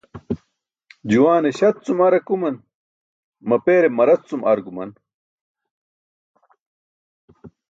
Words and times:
Juwaane 1.09 1.49
śat 1.57 1.75
cum 1.85 1.99
ar 2.07 2.13
akuman, 2.19 2.55
mapeere 3.47 3.87
marac 3.97 4.21
cum 4.29 4.41
ar 4.51 4.59
guman. 4.65 4.91